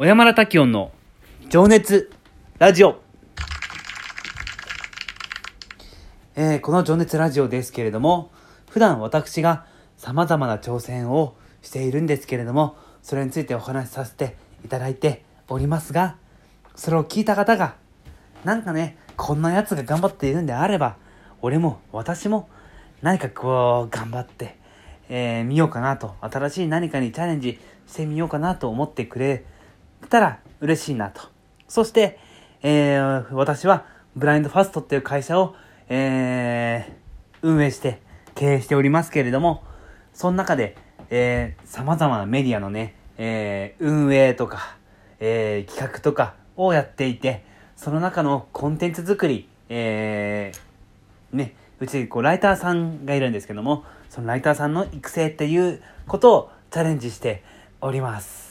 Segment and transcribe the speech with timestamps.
[0.00, 0.92] 小山田滝音の
[1.50, 2.10] 情熱
[2.58, 3.02] ラジオ。
[6.34, 8.30] えーこの情熱ラジオですけれども、
[8.70, 9.66] 普段私が
[9.98, 16.16] 様々な挑戦をしているんですけれども、それについてお話しさせていただいておりますが、
[16.74, 17.74] それを聞いた方が、
[18.42, 20.96] なんかね、こんなやつが頑張っているんであれば、
[21.42, 22.48] 俺も私も
[23.02, 24.56] 何かこう頑張って、
[25.10, 29.44] えーみようかなと、新しい何かにチャレンジしてみようかなと思ってくれ
[30.10, 31.22] たら嬉しいなと。
[31.68, 32.18] そして、
[32.62, 35.54] えー私はブラインドファストっていう会社を、
[35.88, 37.00] えー
[37.42, 38.02] 運営して
[38.34, 39.64] 経営しておりますけれども、
[40.12, 40.76] その中で、
[41.08, 44.76] えー、様々なメディアのね、えー運営とか、
[45.20, 47.44] えー企画とかをやっていて、
[47.76, 57.42] その中のコンテンツ作り、えーね、うちこうライターさんがいるんですけども、そのライターさんの育成っていうことをチャレンジして
[57.80, 58.49] おります。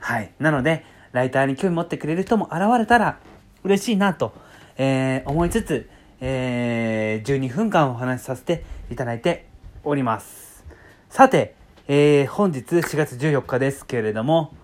[0.00, 0.32] はい。
[0.38, 3.18] なので、ライターに興味持ってくれる人も現れたら
[3.64, 4.32] 嬉しいなと、
[4.76, 5.88] えー思いつつ、
[6.20, 9.46] えー12分間お話しさせていただいて
[9.84, 10.64] おります。
[11.10, 11.54] さて、
[11.88, 14.54] えー本日4月14日ですけれども、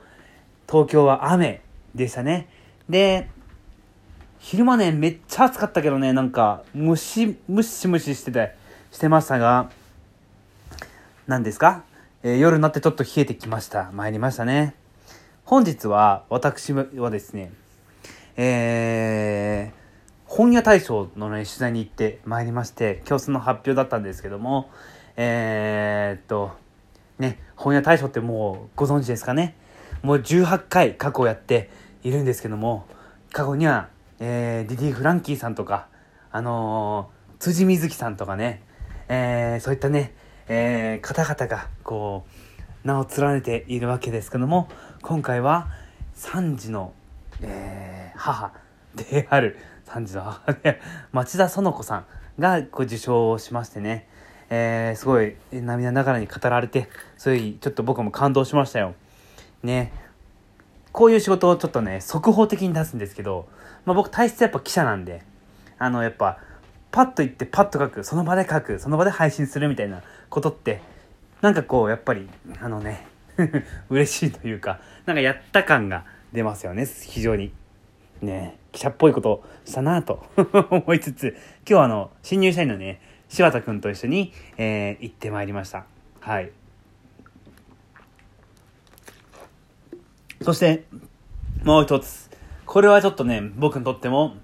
[0.69, 1.63] 東京は雨
[1.95, 2.49] でしたね。
[2.89, 3.29] で、
[4.39, 8.55] 昼間ね、めっちゃ暑かったけどね、なんか、ムシ、ムシムシしてて、
[8.93, 9.71] してましたが、
[11.27, 11.85] 何ですか、
[12.23, 13.91] えー夜になってちょっと冷えてきました。
[13.93, 14.84] 参りましたね。
[15.47, 17.53] 本日は、私はですね、
[18.35, 19.79] えー、
[20.25, 24.71] 本屋大賞のね、取材に行ってまいりまして、今日その発表だったんですけども、
[25.19, 26.53] えー、っと、
[27.19, 29.55] ね、本屋大賞ってもうご存知ですかね？
[30.01, 31.69] もう18回過去やって
[32.03, 32.87] いるんですけども、
[33.31, 35.89] 過去には、えー、ディディ・フランキーさんとか、
[36.33, 38.63] あのー、辻水木さんとかね、
[39.09, 40.15] えー、そういったね、
[40.49, 44.69] えー、方々が、こう、名を連ねているわけですけども、
[45.07, 45.69] 今回は、
[46.17, 46.95] 3児の、
[47.43, 48.55] えー、母
[48.95, 50.81] である、3児の母で、
[51.13, 52.07] 町田園子さん
[52.39, 54.09] がこう受賞をしましてね、
[54.49, 56.89] えー、すごい涙ながらに語られて、
[57.19, 58.95] そういう、ちょっと僕も感動しましたよ。
[59.63, 59.93] ね。
[60.91, 63.47] こういう仕事をちょっとね、速報的に出すんですけど、
[63.85, 65.23] まあ僕体質やっぱ記者なんで、
[65.79, 66.39] あのやっぱ、
[66.93, 70.81] パッと言ってパッと書く、その場で書く、その場で配信するみたいなことって、
[71.43, 72.27] なんかこう、やっぱり、
[72.63, 73.07] あのね、
[73.91, 77.53] 嬉しいというか、なんかやった感が出ますよね、非常に。
[78.23, 80.25] ね記者っぽいことしたなと
[80.71, 85.85] 思いつつ、今日はあの、新入社員のね、柴田くんと一緒に、えー行ってまいりました。
[86.21, 86.51] はい。
[90.43, 90.85] そして、
[91.63, 92.31] もう一つ。
[92.67, 94.35] これはちょっとね、僕にとっても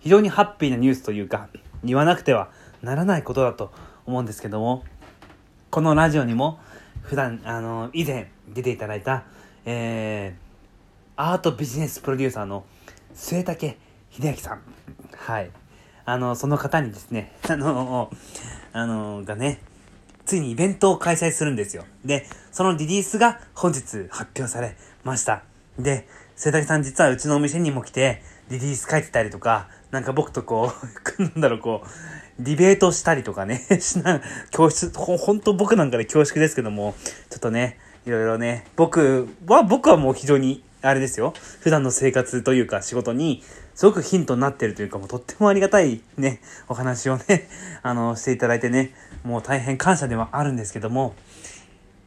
[0.00, 1.48] 非常にハッピーなニュースというか、
[1.82, 2.50] 言わなくては
[2.82, 3.72] ならないことだと
[4.06, 4.84] 思うんですけども、
[5.70, 6.58] このラジオにも
[7.10, 9.24] 普段、あの、以前出ていただいた、
[9.64, 12.64] えー、アートビジネスプロデューサーの
[13.14, 13.76] 末竹
[14.12, 14.62] 秀明さん。
[15.16, 15.50] はい。
[16.04, 18.12] あの、その方にですね、 あの、
[18.72, 19.58] あの、がね、
[20.24, 21.84] ついにイベントを開催するんですよ。
[22.04, 25.42] で、そのリリースが本日発表されました。
[25.80, 26.06] で、
[26.36, 30.72] 瀬竹さん実はうちのお店にも来て、リリース書いてたりとか、なんか僕とこ
[31.18, 34.20] う、 なんだろう、こう、ディベートしたりとかね、 しな、
[34.50, 36.94] 教室、ほ、ほんと僕なんかで恐縮ですけども、
[37.28, 43.42] ちょっとね、いろいろね、僕は、僕はもう非常に、あれですよ、普段の生活というか仕事に、
[43.74, 47.48] すごくヒントになってるというか、もうとってもありがたいね、お話をね、
[47.82, 48.92] あの、していただいてね、
[49.24, 51.14] もう大変感謝ではあるんですけども、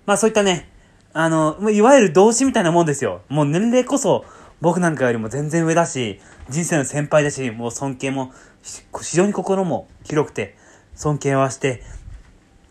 [0.06, 0.70] まあそういったね、
[1.14, 3.22] あの、いわゆる動詞みたいなもんですよ。
[3.30, 4.26] もう年齢こそ
[4.64, 8.32] 僕なんかよりも全然上だし、人生の先輩だし、もう尊敬も、
[8.64, 10.56] 非常に心も広くて、
[10.96, 11.84] 尊敬はして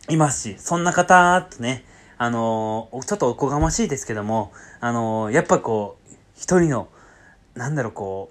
[0.08, 1.84] いますし、そんな方とね、
[2.16, 6.88] あのーちょっとおこがましいですけども、あのーやっぱこう、一人の、
[7.54, 8.30] なんだろう、こ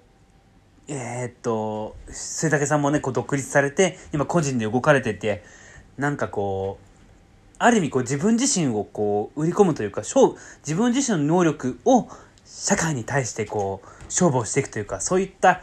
[0.90, 5.44] う、えーっと、末竹さんもね、こう独立されて、今個人で動かれてて、
[6.00, 6.86] なんかこう、
[7.60, 10.34] ある意味こう自分自身をこう売り込むというか、勝
[10.66, 12.08] 自分自身の能力を
[12.54, 15.62] 社会に対してこう勝負をしていくというか、そういった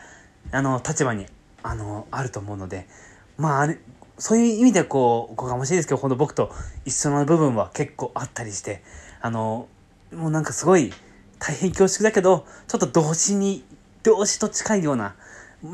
[0.50, 1.26] あの立場に
[1.62, 2.88] あのあると思うので、
[3.36, 3.68] まああ、
[4.16, 6.50] そういう意味でこう、おこがましいですけど、ほんと僕と
[6.86, 8.82] 一緒の部分は結構あったりして、
[9.20, 9.68] あの、
[10.12, 10.92] もうなんかすごい
[11.38, 13.64] 大変恐縮だけど、ちょっと動詞に、
[14.02, 15.14] 動詞と近いような、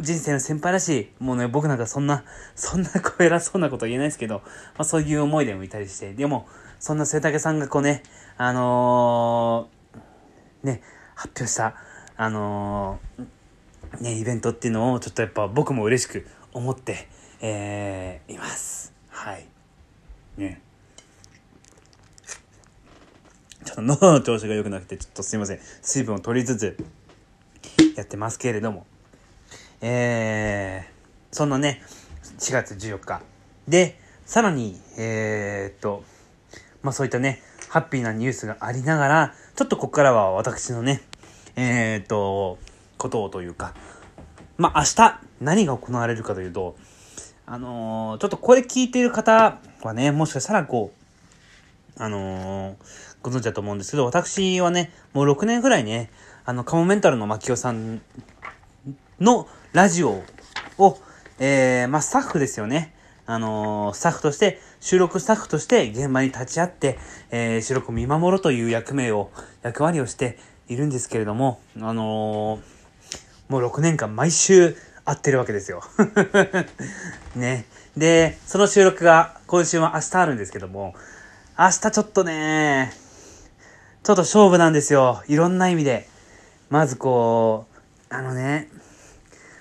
[0.00, 2.24] 人生の先輩だしい、もうね、僕なんかそんな、
[2.56, 4.42] そんなこう偉そうなこと言えないですけど、ま
[4.78, 6.48] あそういう思いでもいたりして、でも、
[6.80, 8.02] そんな末竹さんがこうね、
[8.36, 9.74] あのー
[10.64, 10.80] ね、
[11.14, 11.74] 発表した、
[12.16, 17.08] あのーね、イベントっていうのをちょっとやっぱ僕も嬉しく思って、
[17.40, 18.92] えーいます。
[19.08, 19.46] はい。
[20.36, 20.60] ね。
[23.64, 25.60] ちょっと喉の調子が良くなくて、ちょっとすいません。
[25.82, 26.76] 水分を取りつつ、
[27.96, 28.86] やってますけれども。
[29.80, 31.82] えー、そんなね、
[32.38, 33.22] 4月14日。
[33.68, 36.04] で、さらに、えー、っと、
[36.82, 41.00] まあそういったね、ハッピーなニュースがありながら、ちょっとここからは私のね、
[41.54, 42.58] えー、っと、
[42.98, 43.72] ことをというか、
[44.56, 46.74] まあ明日何が行われるかというと、
[47.46, 50.92] あのー、ちょっとこれ聞いている方はね、もしかしたらこ
[51.96, 52.76] う、あのー、
[53.22, 56.10] ご存知だと思うんですけど、私はね、もう6年ぐらいね、
[56.44, 58.02] あの、カモメンタルの牧雄さん
[59.20, 60.24] のラジオ
[60.78, 60.98] を、
[61.38, 62.92] えー、まあ、スタッフですよね。
[63.26, 66.98] あのー、スタッフとして、収録スタッフとして現場に立ち会って、
[67.30, 69.30] えー、収録を見守るという役目を、
[69.62, 70.38] 役割をして
[70.68, 75.82] いるんですけれども、あのー、もう6年間毎週会ってるわけですよ。
[77.36, 77.66] ね。
[77.96, 80.94] で、その収録が今週は明日あるんですけども、
[81.58, 82.92] 明日ちょっとね、
[84.02, 85.22] ちょっと勝負なんですよ。
[85.28, 86.08] いろんな意味で。
[86.70, 87.66] まずこ
[88.10, 88.68] う、あのね、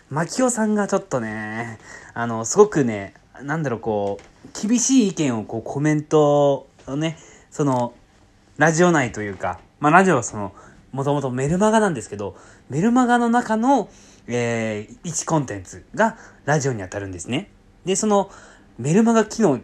[0.09, 1.79] 牧雄さんがちょっとね、
[2.13, 3.13] あの、すごくね、
[3.43, 7.17] なんだろう、こう、厳しい意見をこうコメントをね、
[7.51, 7.93] その、
[8.57, 10.53] ラジオ内というか、まあラジオはその、
[10.91, 12.35] もともとメルマガなんですけど、
[12.69, 13.89] メルマガの中の、
[14.27, 17.49] えー、1コンテンツがラジオに当たるんですね。
[17.85, 18.31] で、その、
[18.77, 19.59] メルマガ機能、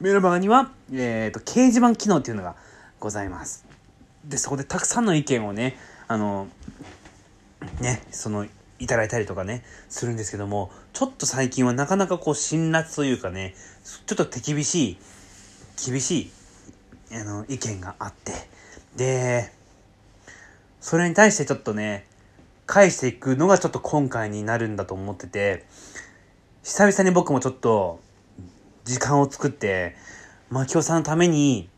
[0.00, 2.56] メルマガには、えっ、ー、と、掲示板機能っていうのが
[2.98, 3.66] ございます。
[4.24, 5.76] で、そこでたくさんの意見をね、
[6.08, 6.46] あの、
[7.80, 8.46] ね、その、
[8.82, 13.54] いただいたりとかね、するんですけども、ちょっと最近はなかなかこう、辛辣というかね、
[14.06, 14.98] ちょっと手厳しい、
[15.86, 16.30] 厳し
[17.12, 18.32] い、あの、意見があって、
[18.96, 19.52] で、
[20.80, 22.08] それに対してちょっとね、
[22.66, 25.64] 返していくのがちょっと今回になるんだと思ってて、
[26.64, 28.00] 久々に僕もちょっと、
[28.84, 29.94] 時間を作って、
[30.50, 31.68] 牧雄さんのために、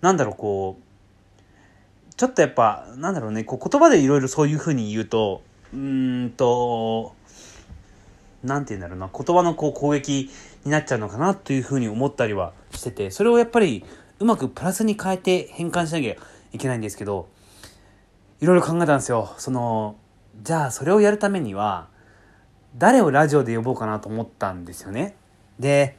[0.00, 5.42] なんだろう、こう、ちょっとやっぱ、なんだろうね、こう言葉でいろいろそういうふうに言うと、
[5.76, 7.14] うんと、
[8.42, 10.30] なんて言うんだろうな、言葉のこう攻撃
[10.64, 13.84] になっちゃうのかなというふうに思ったりはしてて、それをやっぱり
[14.18, 16.14] うまくプラスに変えて変換しなきゃ
[16.54, 17.28] いけないんですけど、
[18.40, 19.34] いろいろ考えたんですよ。
[19.36, 19.96] その、
[20.42, 21.88] じゃあそれをやるためには、
[22.78, 25.14] 誰をラジオで呼ぼうかなと思ったんですよね。
[25.58, 25.98] で、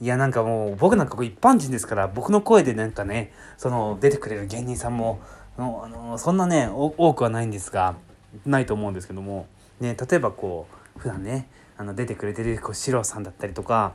[0.00, 5.18] いやなんかもう僕なんか一般人ですから僕の声でなんかね、その出てくれる芸人さんも、
[5.56, 7.96] あのそんなね、多くはないんですが、
[8.46, 9.46] ないと思うんですけども、
[9.80, 10.66] ね、例えばこ
[10.96, 13.94] う、普段ね、あの出てくれてるこうシロさんだったりとか、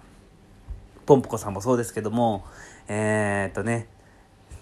[1.06, 2.45] ポンポコさんもそうですけども、
[2.88, 3.88] えー、っとね、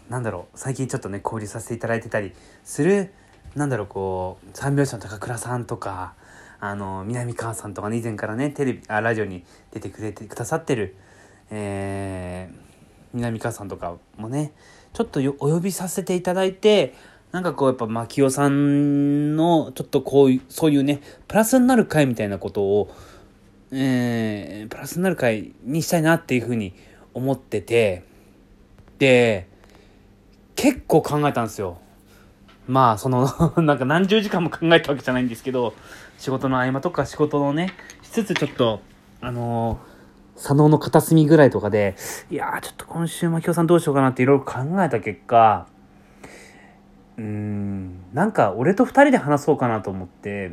[0.10, 2.34] なんだろう、最近ちょっとね、交流させていただいてたり
[2.64, 3.14] する、
[3.56, 6.16] なんだろう、こう、三拍子の高倉さんとか、
[6.60, 10.96] あの、南川さんとかね、以前からね、テレビ、あ、ラジオに出てくれてくださってる、
[11.50, 12.56] えー、
[13.14, 14.54] 南川さんとかもね、
[14.94, 16.94] ちょっとお呼びさせていただいて、
[17.32, 22.94] なんかこうやっぱ牧雄さんのちょっとこういう、そういうね、プラスになる回みたいなことを、
[23.72, 26.74] えー、プラスになる回にしたいなっていうふうに
[27.14, 28.04] 思ってて、
[29.00, 29.48] で、
[30.56, 31.80] 結構考えたんですよ。
[32.68, 33.26] まあ、その
[33.58, 35.74] なんか何十時間も考えたわけじゃないんですけど、
[36.18, 37.74] 仕事の合間とか仕事のね、
[38.04, 38.82] しつつちょっと、
[39.22, 41.96] あのー、左脳の片隅ぐらいとかで、
[42.30, 45.68] いやー、ちょっと今週、牧雄さんどうしようかなっていろいろ考えた結果、
[47.18, 50.52] うん、なんか俺と二人で話そうかなと思って、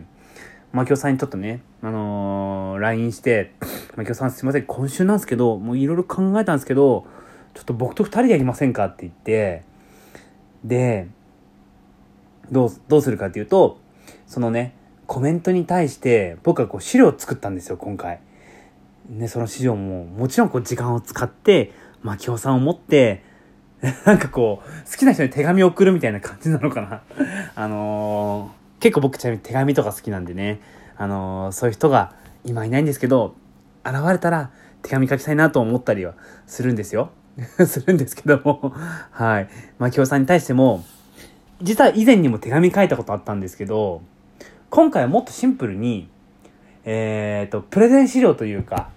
[0.73, 3.53] マキオさんにちょっとね、あのー、LINE して、
[3.97, 7.07] マキオさんすいません、今週なんですけど、もういろいろ考えたんですけど、
[7.55, 9.63] ちょっと僕と二人でやりませんかって言って、
[10.65, 11.09] で、
[12.51, 13.79] どう、どうするかっていうと、
[14.27, 14.75] そのね、
[15.07, 18.21] コメントに対して僕はこう資料を作ったんですよ、今回。
[19.09, 21.73] ね、その資料ももちろんこう時間を使って、
[22.03, 23.23] マキオさんを持って、
[24.05, 27.03] なんかこう、好きな人に手紙を送るみたいな感じなのかな。
[27.55, 30.61] あのー、結構僕ちなみに手紙とか好きなんでね、
[30.97, 32.13] あのー、そういう人が
[32.45, 33.35] 今いないんですけど、
[33.85, 34.51] 現れたら
[34.83, 36.15] 手紙書きたいなと思ったりは
[36.47, 37.11] するんですよ。
[37.67, 38.73] するんですけども、
[39.11, 39.49] はい。
[39.79, 40.85] まあ、さんに対しても、
[41.63, 44.03] 実は以前にも手紙書いたことあったんですけど、
[44.71, 46.09] 今回はもっとシンプルに、
[46.85, 48.91] えっ、ー、と、プレゼン資料というか、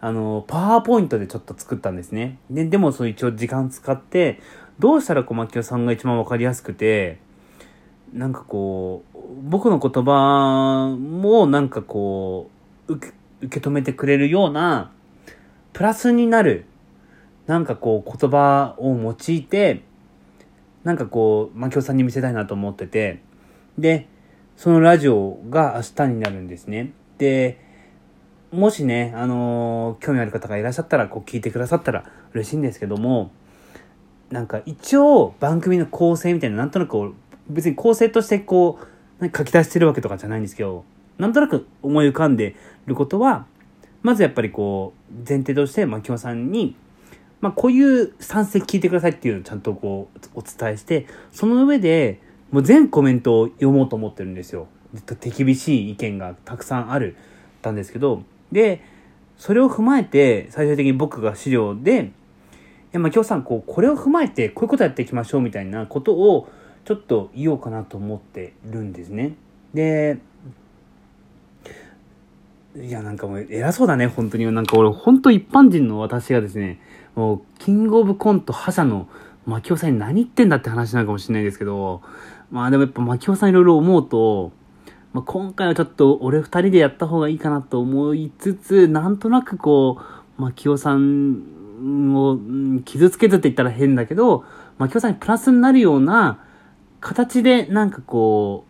[0.00, 2.38] あの、パワーポイントでちょっと作ったんですね。
[2.50, 4.40] で、でもそう一応時間使って、
[4.78, 7.18] どうしたら小牧さんが一番わかりやすくて、
[8.12, 12.50] なんかこう、僕の言葉もなんかこ
[12.88, 14.92] う、受け、受け止めてくれるような、
[15.72, 16.66] プラスになる、
[17.46, 19.82] なんかこう言葉を用いて、
[20.84, 23.22] なんかこう、牧雄さんに見せたいなと思ってて、
[23.78, 24.08] で、
[24.56, 26.92] そのラジオが明日になるんですね。
[27.18, 27.65] で、
[28.56, 33.30] もしね、あのー、興味ある方がいらっしゃったら、こう聞いてくださったら嬉しいんですけども、
[34.30, 37.14] なんか一応番組の構成みたいななんとなく
[37.48, 38.80] 別に構成としてこ
[39.20, 40.84] う書き出してるわけとかじゃないんですけど
[41.16, 43.46] なんとなく思い浮かんでることは
[44.02, 46.74] まずやっぱりこう前提として牧雄さんに
[47.40, 52.20] まあ、こういう賛成聞いてくださいっていうのをちゃんとこうお伝えしてその上で
[52.50, 54.68] もう全コメントを読もうと思ってるんですよ。
[55.20, 57.14] 手厳しい意見がたくさんある
[57.60, 58.22] たんですけど
[58.52, 58.82] で
[59.36, 62.12] それを踏まえて最終的に僕が資料で
[62.92, 66.48] 「いや今日さんこうこれを踏まえてこういうことやっていきましょう」みたいなことを
[66.84, 69.34] ちょっと言おうかなと思ってるんですね。
[69.74, 70.18] で
[72.76, 76.78] いやなんかもう偉そうだね本当になんか俺本当一般人の私がですね
[77.16, 79.08] もう、キングオブコント覇者の
[79.46, 82.02] 牧雄さんに何言ってんだって話なのかもしれないですけど、
[82.50, 84.52] まあでもやっぱ牧雄さんいろいろ思うと、
[85.16, 89.98] まあ、今回はちょっと俺二人でやった方がいいかなと思いつつ、なんとなくこ
[90.38, 92.38] う、牧雄さんを
[92.84, 94.44] 傷つけずって言ったら変だけど、
[94.76, 96.44] 牧雄さんにプラスになるような
[97.00, 98.66] 形でなんかこ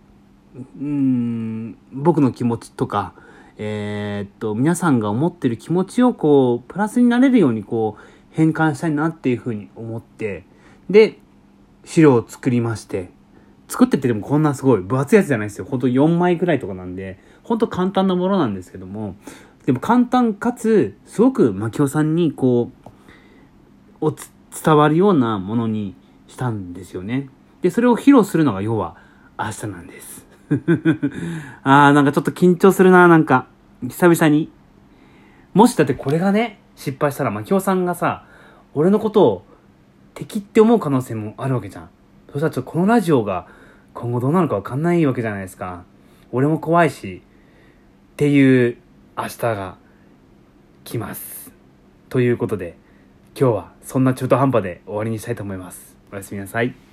[0.54, 3.14] う、うん、僕の気持ちとか、
[3.58, 10.44] えー、っと、皆さんが思ってる気持ちをこう、プラスになれるようにこう、変換したいなっていうふうに思って、
[10.88, 11.18] で、
[11.84, 13.10] 資料を作りまして、
[13.68, 15.64] 作っててもこんなすごい分厚いやつじゃないですよ。
[15.64, 19.16] ほんと4枚くらいとかなんで、ほんと簡単なものなんですけども、
[19.66, 22.88] でも簡単かつ、すごく牧雄さんにこう、
[24.00, 25.94] お伝わるようなものに
[26.28, 27.28] したんですよね。
[27.62, 28.96] で、それを披露するのが要は
[29.38, 30.26] 明日なんです。
[31.64, 33.46] あー、なんかちょっと緊張するな、なんか。
[33.82, 34.50] 久々に。
[35.54, 38.24] もしだってこれがね、失敗したら、牧雄さんがさ、
[38.74, 39.44] 俺のことを
[40.14, 41.88] 敵って思う可能性もあるわけじゃん。
[42.30, 43.48] そしたらちょっとこのラジオが
[43.96, 45.84] 今後どうなるか分かんないわけじゃないですか。
[46.30, 47.22] 俺も怖いし、
[48.12, 48.76] っていう
[49.16, 49.78] 明日が
[50.84, 51.50] 来ます。
[52.10, 52.76] ということで、
[53.38, 55.96] 今日はそんな中途半端で終わりにしたいと思います。
[56.12, 56.85] おやすみなさい。